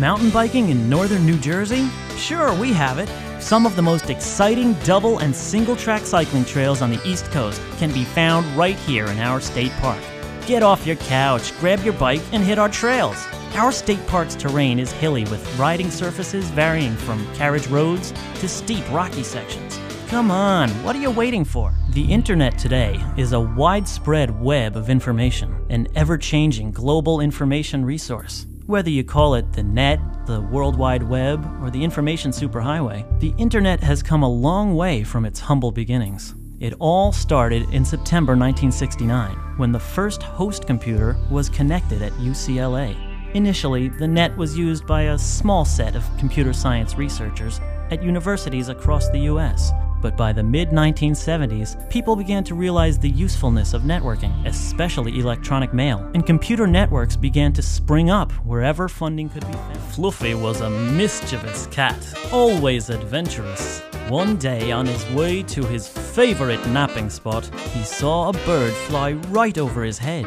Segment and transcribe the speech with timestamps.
[0.00, 1.86] Mountain biking in northern New Jersey?
[2.16, 3.10] Sure, we have it.
[3.38, 7.60] Some of the most exciting double and single track cycling trails on the East Coast
[7.76, 10.02] can be found right here in our state park.
[10.46, 13.26] Get off your couch, grab your bike, and hit our trails.
[13.56, 18.90] Our state park's terrain is hilly with riding surfaces varying from carriage roads to steep
[18.90, 19.78] rocky sections.
[20.08, 21.74] Come on, what are you waiting for?
[21.90, 28.46] The internet today is a widespread web of information, an ever changing global information resource.
[28.70, 33.34] Whether you call it the net, the World Wide Web, or the information superhighway, the
[33.36, 36.36] internet has come a long way from its humble beginnings.
[36.60, 42.94] It all started in September 1969 when the first host computer was connected at UCLA.
[43.34, 47.60] Initially, the net was used by a small set of computer science researchers
[47.90, 49.72] at universities across the US.
[50.00, 55.74] But by the mid 1970s, people began to realize the usefulness of networking, especially electronic
[55.74, 59.76] mail, and computer networks began to spring up wherever funding could be found.
[59.78, 61.96] Fluffy was a mischievous cat,
[62.32, 63.82] always adventurous.
[64.08, 69.12] One day, on his way to his favorite napping spot, he saw a bird fly
[69.30, 70.26] right over his head.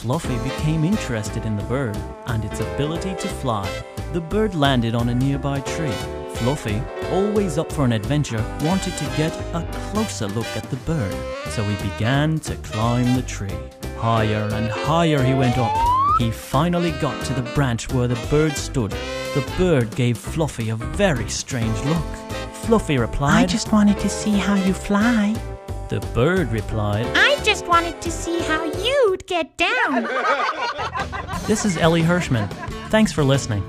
[0.00, 1.96] Fluffy became interested in the bird
[2.26, 3.68] and its ability to fly.
[4.12, 6.19] The bird landed on a nearby tree.
[6.40, 11.14] Fluffy, always up for an adventure, wanted to get a closer look at the bird,
[11.50, 13.58] so he began to climb the tree.
[13.98, 15.76] Higher and higher he went up.
[16.18, 18.90] He finally got to the branch where the bird stood.
[19.34, 22.06] The bird gave Fluffy a very strange look.
[22.54, 25.36] Fluffy replied, I just wanted to see how you fly.
[25.90, 30.08] The bird replied, I just wanted to see how you'd get down.
[31.46, 32.48] This is Elie Hirschman.
[32.90, 33.64] Thanks for listening.